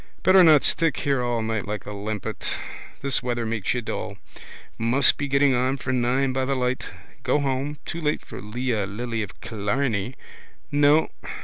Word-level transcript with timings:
Better 0.23 0.43
not 0.43 0.63
stick 0.63 0.97
here 1.01 1.21
all 1.21 1.43
night 1.43 1.67
like 1.67 1.85
a 1.85 1.93
limpet. 1.93 2.49
This 3.03 3.21
weather 3.21 3.45
makes 3.45 3.75
you 3.75 3.83
dull. 3.83 4.17
Must 4.79 5.15
be 5.15 5.27
getting 5.27 5.53
on 5.53 5.77
for 5.77 5.93
nine 5.93 6.33
by 6.33 6.43
the 6.43 6.55
light. 6.55 6.87
Go 7.21 7.37
home. 7.39 7.77
Too 7.85 8.01
late 8.01 8.25
for 8.25 8.41
Leah, 8.41 8.87
Lily 8.87 9.21
of 9.21 9.39
Killarney. 9.41 10.15
No. 10.71 11.09